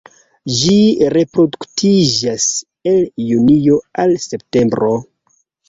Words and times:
Ĝi 0.53 0.77
reproduktiĝas 1.15 2.47
el 2.95 2.99
junio 3.29 3.81
al 4.07 4.19
septembro. 4.27 4.93